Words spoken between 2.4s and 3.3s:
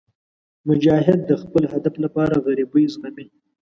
غریبۍ زغمي.